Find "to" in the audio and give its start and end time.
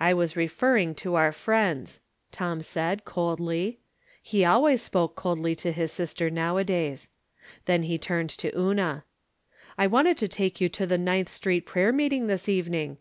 1.04-1.14, 5.56-5.72, 8.30-8.58, 10.16-10.26, 10.70-10.86